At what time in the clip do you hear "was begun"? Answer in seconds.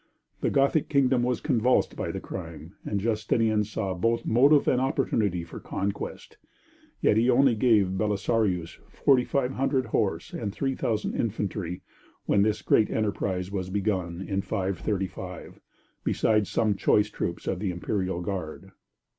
13.51-14.21